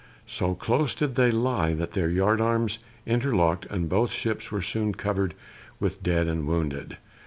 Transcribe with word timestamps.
So 0.25 0.55
close 0.55 0.95
did 0.95 1.13
they 1.13 1.29
lie 1.29 1.75
that 1.75 1.91
their 1.91 2.09
yardarms 2.09 2.79
interlocked 3.05 3.67
and 3.67 3.87
both 3.87 4.11
ships 4.11 4.51
were 4.51 4.63
soon 4.63 4.95
covered 4.95 5.35
with 5.79 6.01
dead 6.01 6.25
and 6.25 6.47
wounded. 6.47 6.97